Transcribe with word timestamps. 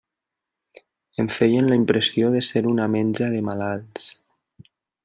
Em 1.23 1.29
feien 1.33 1.69
la 1.73 1.77
impressió 1.81 2.33
de 2.37 2.43
ser 2.49 2.65
una 2.73 2.89
menja 2.99 3.31
de 3.37 3.47
malalts. 3.53 4.11